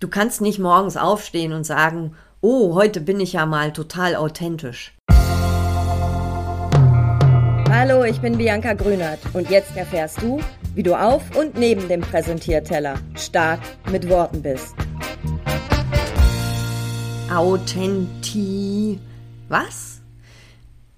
[0.00, 4.94] Du kannst nicht morgens aufstehen und sagen, oh, heute bin ich ja mal total authentisch.
[7.68, 10.40] Hallo, ich bin Bianca Grünert und jetzt erfährst du,
[10.76, 13.58] wie du auf und neben dem Präsentierteller stark
[13.90, 14.72] mit Worten bist.
[17.34, 19.00] Authenti.
[19.48, 20.00] Was?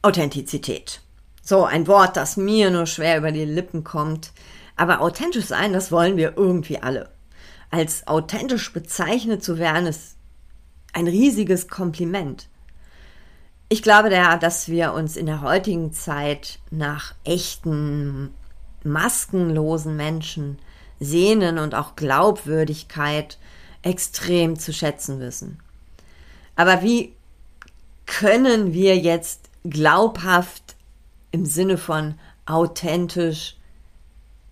[0.03, 1.01] Authentizität.
[1.43, 4.33] So, ein Wort, das mir nur schwer über die Lippen kommt.
[4.77, 7.09] Aber authentisch sein, das wollen wir irgendwie alle.
[7.71, 10.17] Als authentisch bezeichnet zu werden, ist
[10.93, 12.49] ein riesiges Kompliment.
[13.69, 18.35] Ich glaube daher, dass wir uns in der heutigen Zeit nach echten,
[18.83, 20.59] maskenlosen Menschen
[20.99, 23.39] sehnen und auch Glaubwürdigkeit
[23.83, 25.61] extrem zu schätzen wissen.
[26.57, 27.15] Aber wie
[28.07, 30.75] können wir jetzt glaubhaft
[31.31, 33.57] im Sinne von authentisch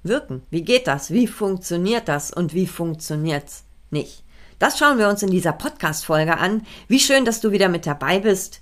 [0.09, 0.43] wirken?
[0.51, 1.11] Wie geht das?
[1.11, 2.33] Wie funktioniert das?
[2.33, 4.25] Und wie funktioniert's nicht?
[4.59, 6.67] Das schauen wir uns in dieser Podcast-Folge an.
[6.89, 8.61] Wie schön, dass du wieder mit dabei bist.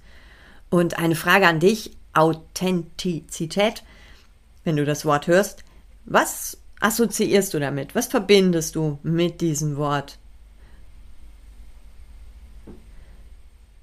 [0.69, 1.97] Und eine Frage an dich.
[2.13, 3.83] Authentizität.
[4.65, 5.65] Wenn du das Wort hörst,
[6.05, 7.95] was assoziierst du damit?
[7.95, 10.19] Was verbindest du mit diesem Wort?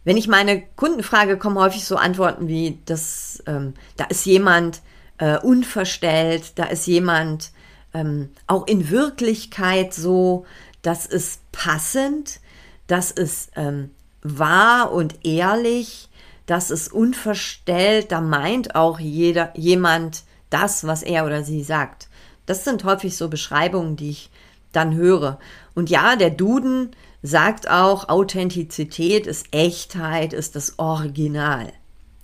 [0.04, 4.82] Wenn ich meine Kunden frage, kommen häufig so Antworten wie, das, ähm, da ist jemand
[5.18, 7.52] äh, unverstellt, da ist jemand
[7.94, 10.46] ähm, auch in Wirklichkeit so,
[10.82, 12.40] das ist passend,
[12.88, 13.92] das ist ähm,
[14.22, 16.10] wahr und ehrlich,
[16.46, 22.10] das ist unverstellt, da meint auch jeder, jemand das, was er oder sie sagt.
[22.46, 24.30] Das sind häufig so Beschreibungen, die ich
[24.72, 25.40] dann höre.
[25.76, 31.72] Und ja, der Duden sagt auch, Authentizität ist Echtheit, ist das Original.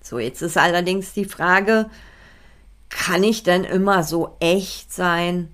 [0.01, 1.89] So, jetzt ist allerdings die Frage,
[2.89, 5.49] kann ich denn immer so echt sein,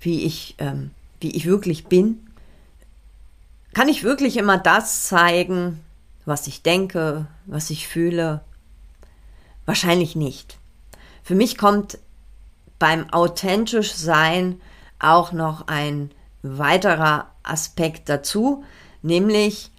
[0.00, 2.26] wie ich, ähm, wie ich wirklich bin?
[3.74, 5.80] Kann ich wirklich immer das zeigen,
[6.24, 8.42] was ich denke, was ich fühle?
[9.66, 10.58] Wahrscheinlich nicht.
[11.22, 11.98] Für mich kommt
[12.78, 14.60] beim authentisch sein
[14.98, 16.10] auch noch ein
[16.42, 18.64] weiterer Aspekt dazu,
[19.02, 19.70] nämlich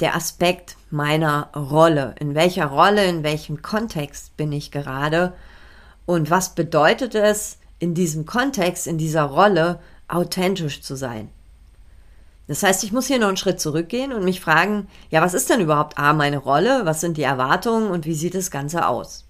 [0.00, 2.14] der Aspekt meiner Rolle.
[2.20, 5.34] In welcher Rolle, in welchem Kontext bin ich gerade
[6.06, 11.28] und was bedeutet es in diesem Kontext, in dieser Rolle authentisch zu sein?
[12.48, 15.50] Das heißt, ich muss hier noch einen Schritt zurückgehen und mich fragen, ja, was ist
[15.50, 19.26] denn überhaupt A, meine Rolle, was sind die Erwartungen und wie sieht das Ganze aus?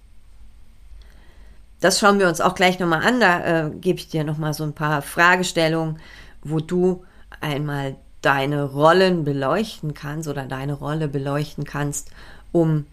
[1.81, 4.63] Das schauen wir uns auch gleich nochmal an, da äh, gebe ich dir nochmal so
[4.63, 5.99] ein paar Fragestellungen,
[6.41, 7.03] wo du
[7.41, 12.11] einmal deine Rollen beleuchten kannst oder deine Rolle beleuchten kannst,
[12.51, 12.85] um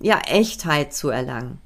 [0.00, 1.58] ja Echtheit zu erlangen,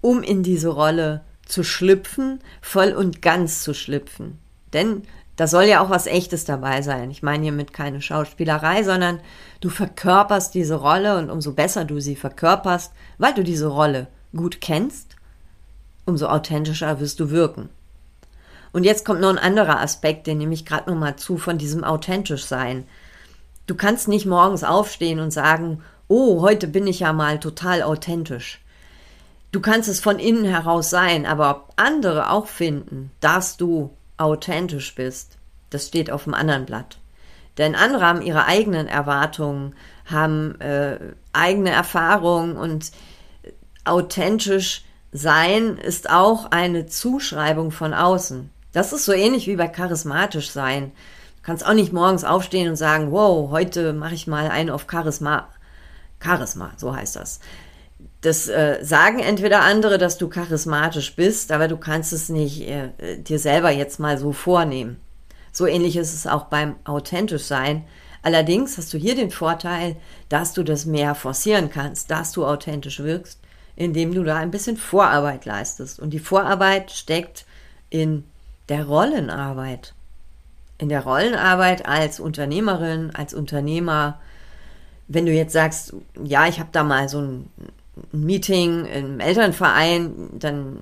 [0.00, 4.38] um in diese Rolle zu schlüpfen, voll und ganz zu schlüpfen.
[4.72, 5.02] Denn
[5.36, 7.10] da soll ja auch was Echtes dabei sein.
[7.10, 9.20] Ich meine hiermit keine Schauspielerei, sondern
[9.60, 14.60] du verkörperst diese Rolle und umso besser du sie verkörperst, weil du diese Rolle gut
[14.60, 15.16] kennst,
[16.04, 17.68] umso authentischer wirst du wirken.
[18.72, 21.58] Und jetzt kommt noch ein anderer Aspekt, den nehme ich gerade noch mal zu, von
[21.58, 22.84] diesem authentisch sein.
[23.66, 28.63] Du kannst nicht morgens aufstehen und sagen, oh, heute bin ich ja mal total authentisch.
[29.54, 34.96] Du kannst es von innen heraus sein, aber ob andere auch finden, dass du authentisch
[34.96, 35.38] bist,
[35.70, 36.98] das steht auf dem anderen Blatt.
[37.56, 39.76] Denn andere haben ihre eigenen Erwartungen,
[40.06, 40.98] haben äh,
[41.32, 42.90] eigene Erfahrungen und
[43.84, 44.82] authentisch
[45.12, 48.50] sein ist auch eine Zuschreibung von außen.
[48.72, 50.90] Das ist so ähnlich wie bei charismatisch sein.
[51.36, 54.86] Du kannst auch nicht morgens aufstehen und sagen, wow, heute mache ich mal einen auf
[54.90, 55.46] Charisma.
[56.20, 57.38] Charisma, so heißt das.
[58.20, 63.18] Das äh, sagen entweder andere, dass du charismatisch bist, aber du kannst es nicht äh,
[63.18, 64.98] dir selber jetzt mal so vornehmen.
[65.52, 67.84] So ähnlich ist es auch beim authentisch sein.
[68.22, 69.96] Allerdings hast du hier den Vorteil,
[70.30, 73.38] dass du das mehr forcieren kannst, dass du authentisch wirkst,
[73.76, 76.00] indem du da ein bisschen Vorarbeit leistest.
[76.00, 77.44] Und die Vorarbeit steckt
[77.90, 78.24] in
[78.70, 79.94] der Rollenarbeit.
[80.78, 84.18] In der Rollenarbeit als Unternehmerin, als Unternehmer,
[85.06, 85.94] wenn du jetzt sagst,
[86.24, 87.50] ja, ich habe da mal so ein
[88.12, 90.80] Meeting im Elternverein, dann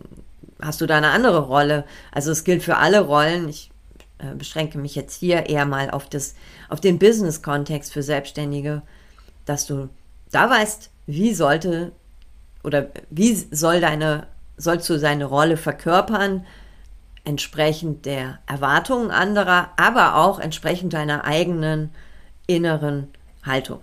[0.60, 1.84] hast du da eine andere Rolle.
[2.10, 3.48] Also es gilt für alle Rollen.
[3.48, 3.70] Ich
[4.18, 6.34] äh, beschränke mich jetzt hier eher mal auf das,
[6.68, 8.82] auf den Business-Kontext für Selbstständige,
[9.44, 9.88] dass du
[10.30, 11.92] da weißt, wie sollte
[12.62, 14.26] oder wie soll deine,
[14.56, 16.46] sollst du seine Rolle verkörpern,
[17.24, 21.90] entsprechend der Erwartungen anderer, aber auch entsprechend deiner eigenen
[22.46, 23.08] inneren
[23.44, 23.80] Haltung.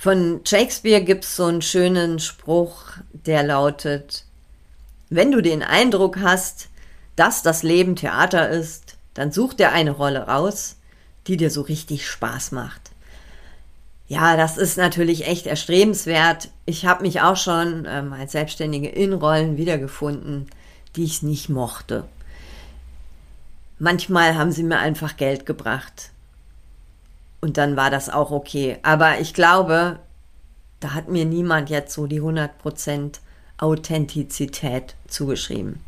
[0.00, 4.24] Von Shakespeare gibt es so einen schönen Spruch, der lautet,
[5.10, 6.68] wenn du den Eindruck hast,
[7.16, 10.76] dass das Leben Theater ist, dann such dir eine Rolle raus,
[11.26, 12.92] die dir so richtig Spaß macht.
[14.06, 16.48] Ja, das ist natürlich echt erstrebenswert.
[16.64, 20.48] Ich habe mich auch schon ähm, als Selbstständige in Rollen wiedergefunden,
[20.94, 22.04] die ich nicht mochte.
[23.80, 26.12] Manchmal haben sie mir einfach Geld gebracht.
[27.40, 28.78] Und dann war das auch okay.
[28.82, 29.98] Aber ich glaube,
[30.80, 33.18] da hat mir niemand jetzt so die 100%
[33.58, 35.80] Authentizität zugeschrieben.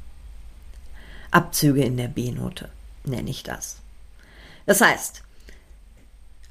[1.31, 2.69] Abzüge in der B-Note
[3.05, 3.77] nenne ich das.
[4.67, 5.23] Das heißt,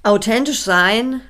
[0.04, 1.22] authentisch sein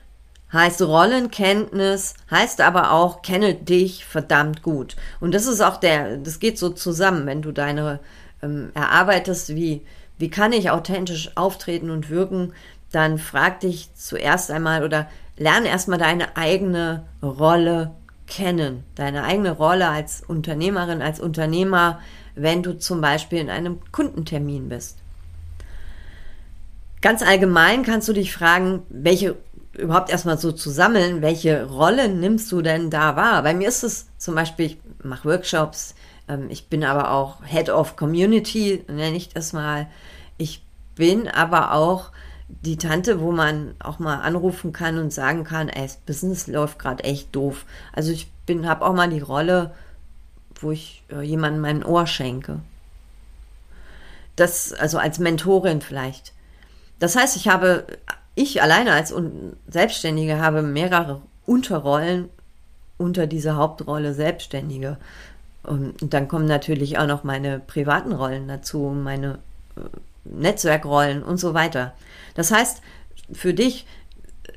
[0.51, 4.95] heißt Rollenkenntnis, heißt aber auch kenne dich verdammt gut.
[5.19, 7.99] Und das ist auch der, das geht so zusammen, wenn du deine
[8.41, 9.85] ähm, erarbeitest, wie,
[10.17, 12.53] wie kann ich authentisch auftreten und wirken,
[12.91, 15.07] dann frag dich zuerst einmal oder
[15.37, 17.91] lerne erstmal deine eigene Rolle
[18.27, 21.99] kennen, deine eigene Rolle als Unternehmerin, als Unternehmer,
[22.35, 24.97] wenn du zum Beispiel in einem Kundentermin bist.
[27.01, 29.37] Ganz allgemein kannst du dich fragen, welche
[29.77, 33.43] überhaupt erstmal so zu sammeln, welche Rolle nimmst du denn da wahr?
[33.43, 35.95] Bei mir ist es zum Beispiel, ich mache Workshops,
[36.27, 39.87] ähm, ich bin aber auch Head of Community, nenne ich das mal.
[40.37, 40.65] Ich
[40.95, 42.11] bin aber auch
[42.49, 46.79] die Tante, wo man auch mal anrufen kann und sagen kann, ey, das Business läuft
[46.79, 47.65] gerade echt doof.
[47.93, 49.71] Also ich bin, habe auch mal die Rolle,
[50.55, 52.59] wo ich äh, jemandem mein Ohr schenke.
[54.35, 56.33] Das, also als Mentorin vielleicht.
[56.97, 57.85] Das heißt, ich habe,
[58.35, 59.13] ich alleine als
[59.67, 62.29] Selbstständige habe mehrere Unterrollen
[62.97, 64.97] unter dieser Hauptrolle Selbstständige.
[65.63, 69.39] Und dann kommen natürlich auch noch meine privaten Rollen dazu, meine
[69.75, 69.81] äh,
[70.23, 71.93] Netzwerkrollen und so weiter.
[72.35, 72.81] Das heißt,
[73.31, 73.85] für dich,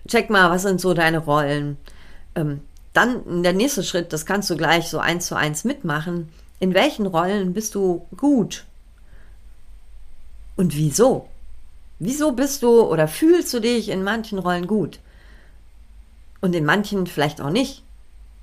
[0.09, 1.77] check mal, was sind so deine Rollen.
[2.35, 2.61] Ähm,
[2.93, 6.29] dann der nächste Schritt, das kannst du gleich so eins zu eins mitmachen.
[6.61, 8.65] In welchen Rollen bist du gut?
[10.57, 11.29] Und wieso?
[11.99, 14.99] Wieso bist du oder fühlst du dich in manchen Rollen gut?
[16.41, 17.83] Und in manchen vielleicht auch nicht.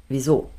[0.08, 0.50] Wieso?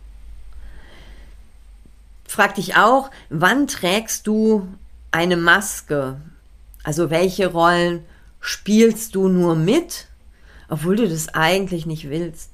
[2.26, 4.68] Frag dich auch, wann trägst du
[5.10, 6.20] eine Maske?
[6.82, 8.04] Also welche Rollen
[8.40, 10.06] spielst du nur mit,
[10.68, 12.50] obwohl du das eigentlich nicht willst?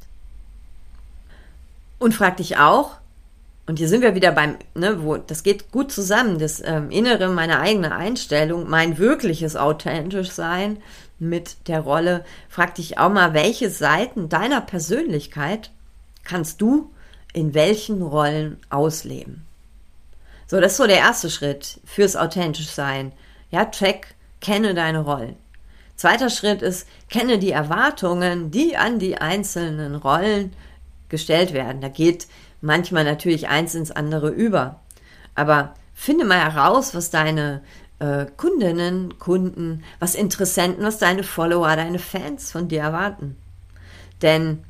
[1.99, 2.99] Und frag dich auch,
[3.67, 7.29] und hier sind wir wieder beim, ne, wo das geht gut zusammen, das ähm, Innere,
[7.29, 10.79] meine eigene Einstellung, mein wirkliches authentisch sein
[11.19, 12.25] mit der Rolle.
[12.49, 15.71] Frag dich auch mal, welche Seiten deiner Persönlichkeit
[16.23, 16.91] kannst du
[17.33, 19.45] in welchen Rollen ausleben?
[20.47, 23.11] So, das ist so der erste Schritt fürs authentisch sein.
[23.51, 25.37] Ja, check, kenne deine Rollen.
[25.97, 30.53] Zweiter Schritt ist, kenne die Erwartungen, die an die einzelnen Rollen
[31.09, 31.81] gestellt werden.
[31.81, 32.27] Da geht
[32.61, 34.81] manchmal natürlich eins ins andere über.
[35.35, 37.63] Aber finde mal heraus, was deine
[37.99, 43.37] äh, Kundinnen, Kunden, was Interessenten, was deine Follower, deine Fans von dir erwarten.
[44.21, 44.65] Denn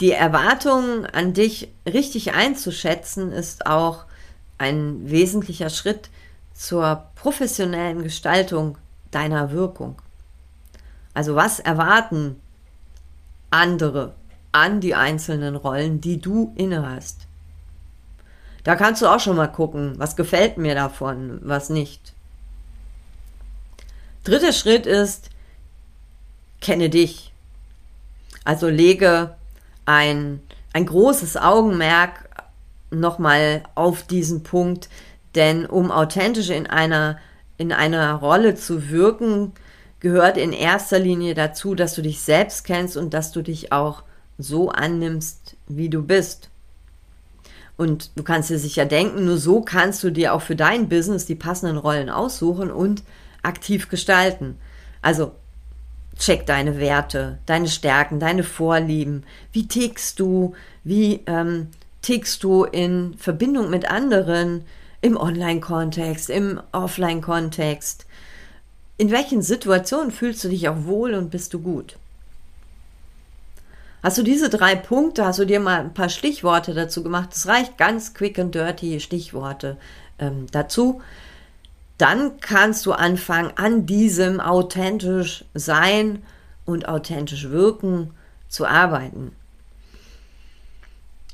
[0.00, 4.04] die Erwartungen an dich richtig einzuschätzen, ist auch
[4.58, 6.10] ein wesentlicher Schritt
[6.56, 8.78] zur professionellen Gestaltung
[9.10, 10.00] deiner Wirkung.
[11.14, 12.40] Also was erwarten
[13.50, 14.14] andere
[14.52, 17.26] an die einzelnen Rollen, die du innehast.
[18.64, 22.14] Da kannst du auch schon mal gucken, was gefällt mir davon, was nicht.
[24.24, 25.30] Dritter Schritt ist,
[26.60, 27.32] kenne dich.
[28.44, 29.36] Also lege
[29.84, 30.40] ein,
[30.72, 32.28] ein großes Augenmerk
[32.90, 34.88] nochmal auf diesen Punkt,
[35.36, 37.18] denn um authentisch in einer,
[37.58, 39.52] in einer Rolle zu wirken,
[40.00, 44.02] gehört in erster Linie dazu, dass du dich selbst kennst und dass du dich auch
[44.38, 46.50] so annimmst, wie du bist.
[47.76, 51.26] Und du kannst dir sicher denken, nur so kannst du dir auch für dein Business
[51.26, 53.02] die passenden Rollen aussuchen und
[53.42, 54.58] aktiv gestalten.
[55.02, 55.32] Also
[56.18, 59.24] check deine Werte, deine Stärken, deine Vorlieben.
[59.52, 60.54] Wie tickst du?
[60.84, 61.68] Wie ähm,
[62.00, 64.64] tickst du in Verbindung mit anderen
[65.06, 68.06] im Online-Kontext, im Offline-Kontext?
[68.98, 71.96] In welchen Situationen fühlst du dich auch wohl und bist du gut?
[74.02, 77.30] Hast du diese drei Punkte, hast du dir mal ein paar Stichworte dazu gemacht?
[77.32, 79.76] Es reicht ganz quick and dirty Stichworte
[80.18, 81.00] ähm, dazu.
[81.98, 86.22] Dann kannst du anfangen, an diesem authentisch sein
[86.64, 88.10] und authentisch wirken
[88.48, 89.36] zu arbeiten.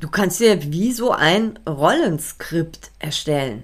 [0.02, 3.62] Du kannst dir wie so ein Rollenskript erstellen.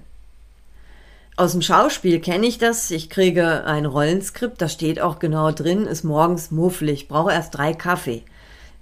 [1.35, 2.91] Aus dem Schauspiel kenne ich das.
[2.91, 7.73] Ich kriege ein Rollenskript, da steht auch genau drin, ist morgens mufflig, brauche erst drei
[7.73, 8.23] Kaffee.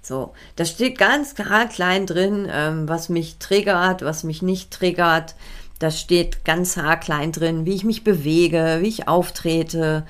[0.02, 5.34] So, da steht ganz klar klein drin, ähm, was mich triggert, was mich nicht triggert.
[5.80, 10.06] da steht ganz haarklein drin, wie ich mich bewege, wie ich auftrete.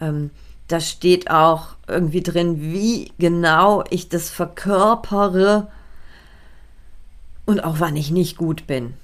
[0.00, 0.30] Ähm,
[0.68, 5.66] da steht auch irgendwie drin, wie genau ich das verkörpere
[7.46, 8.94] und auch wann ich nicht gut bin.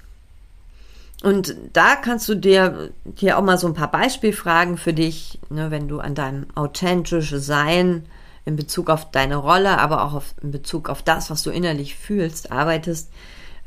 [1.21, 5.69] Und da kannst du dir hier auch mal so ein paar Beispielfragen für dich, ne,
[5.69, 8.05] wenn du an deinem authentischen Sein
[8.45, 11.95] in Bezug auf deine Rolle, aber auch auf, in Bezug auf das, was du innerlich
[11.95, 13.11] fühlst, arbeitest,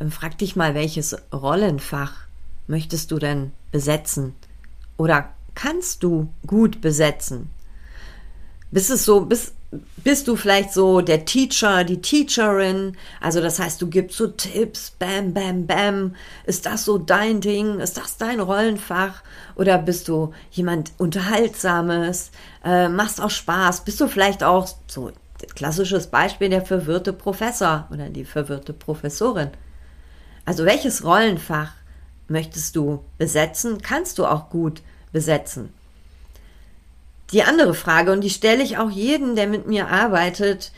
[0.01, 2.13] ähm, frag dich mal, welches Rollenfach
[2.67, 4.35] möchtest du denn besetzen?
[4.97, 7.51] Oder kannst du gut besetzen?
[8.71, 9.55] Bist es so, bist,
[9.97, 12.97] bist du vielleicht so der Teacher, die Teacherin?
[13.21, 16.15] Also das heißt, du gibst so Tipps, bam, bam, bam.
[16.45, 17.81] Ist das so dein Ding?
[17.81, 19.23] Ist das dein Rollenfach?
[19.55, 22.33] Oder bist du jemand Unterhaltsames?
[22.65, 23.85] Äh, machst auch Spaß?
[23.85, 25.11] Bist du vielleicht auch so
[25.55, 29.51] klassisches Beispiel der verwirrte Professor oder die verwirrte Professorin?
[30.45, 31.73] Also welches Rollenfach
[32.29, 33.81] möchtest du besetzen?
[33.81, 35.73] Kannst du auch gut besetzen?
[37.33, 40.73] Die andere Frage, und die stelle ich auch jedem, der mit mir arbeitet,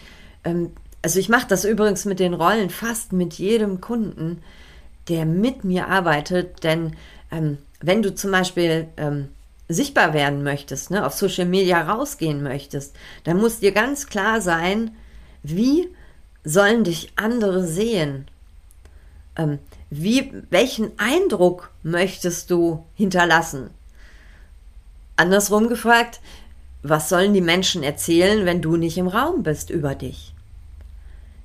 [0.44, 4.42] ähm, also ich mache das übrigens mit den Rollen fast mit jedem Kunden,
[5.08, 6.96] der mit mir arbeitet, denn
[7.30, 9.28] ähm, wenn du zum Beispiel ähm,
[9.68, 14.92] sichtbar werden möchtest, ne, auf Social Media rausgehen möchtest, dann muss dir ganz klar sein,
[15.42, 15.88] wie
[16.44, 18.28] sollen dich andere sehen?
[19.36, 19.58] Ähm,
[19.90, 23.70] wie, welchen Eindruck möchtest du hinterlassen?
[25.16, 26.20] Andersrum gefragt,
[26.84, 30.34] was sollen die Menschen erzählen, wenn du nicht im Raum bist über dich?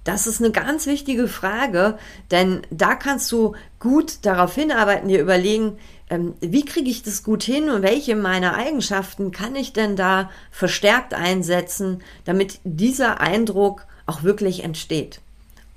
[0.03, 1.97] Das ist eine ganz wichtige Frage,
[2.29, 5.77] denn da kannst du gut darauf hinarbeiten, dir überlegen,
[6.09, 10.29] ähm, wie kriege ich das gut hin und welche meiner Eigenschaften kann ich denn da
[10.51, 15.21] verstärkt einsetzen, damit dieser Eindruck auch wirklich entsteht.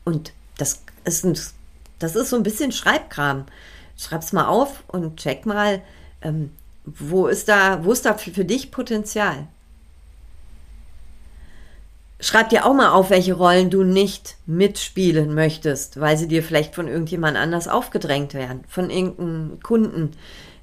[0.04, 1.38] Und das ist, ein,
[2.00, 3.46] das ist so ein bisschen Schreibkram.
[3.96, 5.82] Schreib's mal auf und check mal,
[6.22, 6.50] ähm,
[6.84, 9.46] wo ist da, wo ist da für, für dich Potenzial?
[12.20, 16.74] Schreib dir auch mal auf, welche Rollen du nicht mitspielen möchtest, weil sie dir vielleicht
[16.74, 20.12] von irgendjemand anders aufgedrängt werden, von irgendeinem Kunden,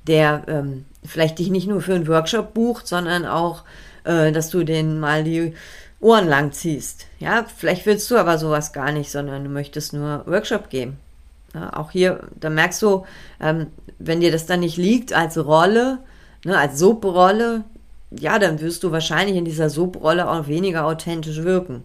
[0.07, 3.63] der ähm, vielleicht dich nicht nur für einen Workshop bucht, sondern auch,
[4.05, 5.53] äh, dass du den mal die
[5.99, 7.07] Ohren lang ziehst.
[7.19, 10.97] Ja, vielleicht willst du aber sowas gar nicht, sondern du möchtest nur Workshop geben.
[11.53, 13.05] Ja, auch hier, da merkst du,
[13.41, 15.99] ähm, wenn dir das dann nicht liegt als Rolle,
[16.45, 17.63] ne, als Sub-Rolle,
[18.11, 21.83] ja, dann wirst du wahrscheinlich in dieser Sub-Rolle auch weniger authentisch wirken.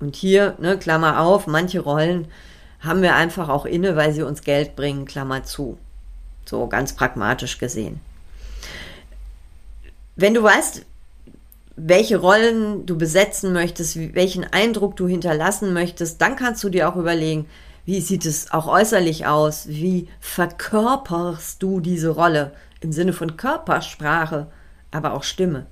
[0.00, 2.28] Und hier, ne, Klammer auf, manche Rollen
[2.80, 5.78] haben wir einfach auch inne, weil sie uns Geld bringen, Klammer zu.
[6.44, 8.00] So ganz pragmatisch gesehen.
[10.14, 10.84] Wenn du weißt,
[11.76, 16.96] welche Rollen du besetzen möchtest, welchen Eindruck du hinterlassen möchtest, dann kannst du dir auch
[16.96, 17.46] überlegen,
[17.84, 19.68] wie sieht es auch äußerlich aus?
[19.68, 24.48] Wie verkörperst du diese Rolle im Sinne von Körpersprache,
[24.90, 25.66] aber auch Stimme?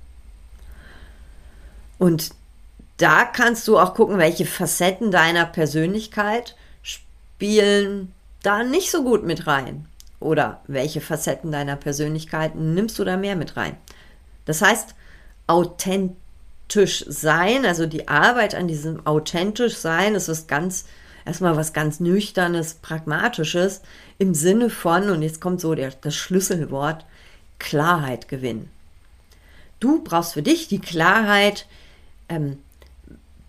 [1.97, 2.31] Und
[2.97, 9.47] da kannst du auch gucken, welche Facetten deiner Persönlichkeit spielen da nicht so gut mit
[9.47, 9.87] rein.
[10.19, 13.77] Oder welche Facetten deiner Persönlichkeit nimmst du da mehr mit rein.
[14.45, 14.95] Das heißt,
[15.47, 20.85] authentisch sein, also die Arbeit an diesem authentisch sein, ist was ganz
[21.25, 23.81] erstmal was ganz Nüchternes, Pragmatisches
[24.17, 27.05] im Sinne von, und jetzt kommt so der, das Schlüsselwort,
[27.59, 28.69] Klarheit gewinnen.
[29.79, 31.67] Du brauchst für dich die Klarheit,
[32.29, 32.59] ähm,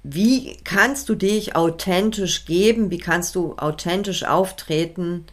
[0.03, 5.25] wie kannst du dich authentisch geben, wie kannst du authentisch auftreten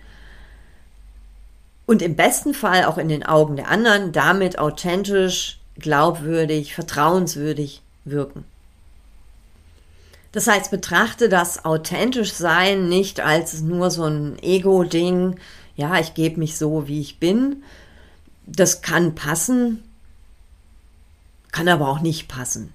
[1.86, 8.46] und im besten Fall auch in den Augen der anderen damit authentisch, glaubwürdig, vertrauenswürdig wirken.
[10.34, 15.40] Das heißt, betrachte das authentisch sein nicht als nur so ein Ego-Ding.
[15.76, 17.64] Ja, ich gebe mich so, wie ich bin.
[18.48, 19.84] Das kann passen,
[21.52, 22.74] kann aber auch nicht passen.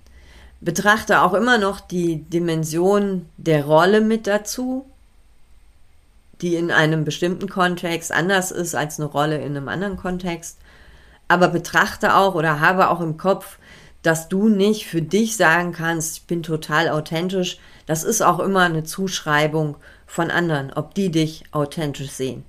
[0.60, 4.86] Betrachte auch immer noch die Dimension der Rolle mit dazu,
[6.40, 10.58] die in einem bestimmten Kontext anders ist als eine Rolle in einem anderen Kontext.
[11.26, 13.58] Aber betrachte auch oder habe auch im Kopf,
[14.02, 17.58] dass du nicht für dich sagen kannst, ich bin total authentisch.
[17.86, 19.76] Das ist auch immer eine Zuschreibung
[20.06, 22.44] von anderen, ob die dich authentisch sehen.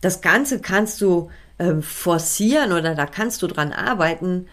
[0.00, 4.46] Das Ganze kannst du äh, forcieren oder da kannst du dran arbeiten,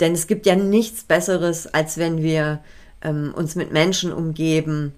[0.00, 2.60] denn es gibt ja nichts Besseres, als wenn wir
[3.02, 4.92] ähm, uns mit Menschen umgeben,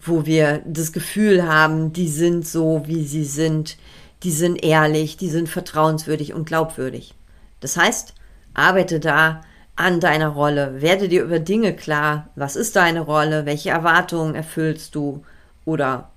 [0.00, 3.76] wo wir das Gefühl haben, die sind so, wie sie sind,
[4.22, 7.14] die sind ehrlich, die sind vertrauenswürdig und glaubwürdig.
[7.60, 8.14] Das heißt,
[8.54, 9.42] arbeite da
[9.76, 14.94] an deiner Rolle, werde dir über Dinge klar, was ist deine Rolle, welche Erwartungen erfüllst
[14.94, 15.24] du
[15.64, 16.10] oder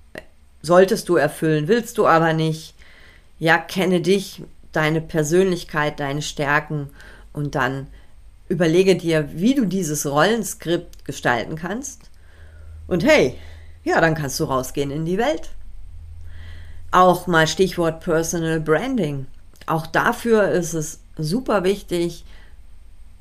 [0.62, 2.74] solltest du erfüllen, willst du aber nicht.
[3.40, 4.42] ja, kenne dich,
[4.72, 6.90] deine Persönlichkeit, deine Stärken
[7.32, 7.86] und dann
[8.48, 12.10] überlege dir, wie du dieses Rollenskript gestalten kannst.
[12.86, 13.38] Und hey,
[13.84, 15.50] ja, dann kannst du rausgehen in die Welt.
[16.90, 19.26] Auch mal Stichwort Personal Branding.
[19.66, 22.24] Auch dafür ist es super wichtig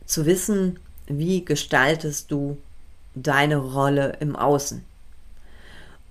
[0.05, 2.57] zu wissen, wie gestaltest du
[3.15, 4.83] deine Rolle im Außen.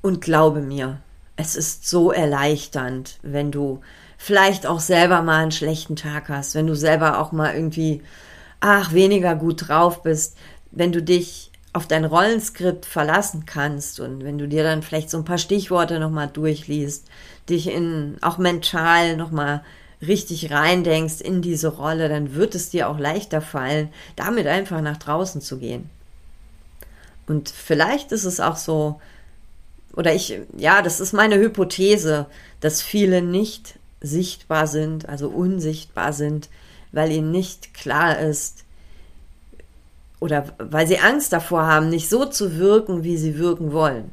[0.03, 0.99] Und glaube mir,
[1.37, 3.81] es ist so erleichternd, wenn du
[4.19, 8.03] vielleicht auch selber mal einen schlechten Tag hast, wenn du selber auch mal irgendwie,
[8.61, 10.37] ach, weniger gut drauf bist,
[10.71, 15.19] wenn du dich auf dein Rollenskript verlassen kannst und wenn du dir dann vielleicht so
[15.19, 17.07] ein paar Stichworte nochmal durchliest,
[17.51, 19.63] dich in, auch mental nochmal
[20.03, 24.97] richtig reindenkst in diese Rolle, dann wird es dir auch leichter fallen, damit einfach nach
[24.97, 25.91] draußen zu gehen.
[27.27, 29.01] Und vielleicht ist es auch so,
[29.95, 32.27] oder ich, ja, das ist meine Hypothese,
[32.61, 36.49] dass viele nicht sichtbar sind, also unsichtbar sind,
[36.93, 38.65] weil ihnen nicht klar ist,
[40.21, 44.11] oder weil sie Angst davor haben, nicht so zu wirken, wie sie wirken wollen.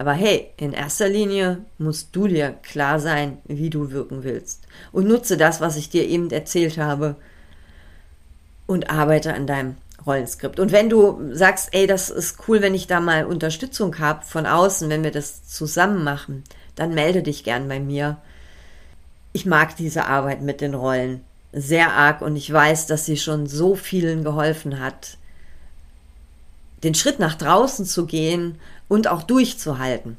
[0.00, 4.66] Aber hey, in erster Linie musst du dir klar sein, wie du wirken willst.
[4.92, 7.16] Und nutze das, was ich dir eben erzählt habe
[8.66, 9.76] und arbeite an deinem
[10.06, 10.58] Rollenskript.
[10.58, 14.46] Und wenn du sagst, ey, das ist cool, wenn ich da mal Unterstützung habe von
[14.46, 16.44] außen, wenn wir das zusammen machen,
[16.76, 18.16] dann melde dich gern bei mir.
[19.34, 21.20] Ich mag diese Arbeit mit den Rollen
[21.52, 25.18] sehr arg und ich weiß, dass sie schon so vielen geholfen hat,
[26.82, 28.58] den Schritt nach draußen zu gehen
[28.88, 30.16] und auch durchzuhalten.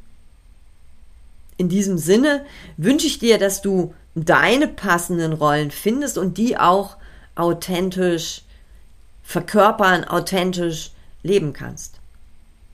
[1.58, 2.46] In diesem Sinne
[2.78, 6.98] wünsche ich dir, dass du deine passenden Rollen findest und die auch
[7.36, 8.44] authentisch
[9.24, 10.92] verkörpern, authentisch
[11.24, 12.00] leben kannst.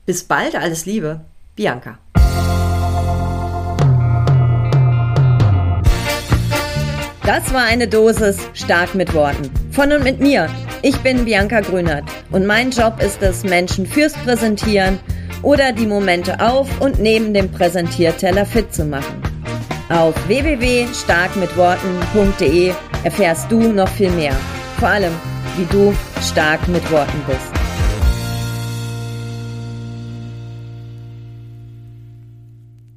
[0.06, 1.20] Bis bald, alles Liebe,
[1.54, 1.98] Bianca.
[7.28, 9.50] Das war eine Dosis stark mit Worten.
[9.70, 10.48] Von und mit mir.
[10.80, 14.98] Ich bin Bianca Grünert und mein Job ist es, Menschen fürs Präsentieren
[15.42, 19.22] oder die Momente auf und neben dem Präsentierteller fit zu machen.
[19.90, 22.72] Auf www.starkmitworten.de
[23.04, 24.32] erfährst du noch viel mehr.
[24.78, 25.12] Vor allem,
[25.58, 27.57] wie du stark mit Worten bist.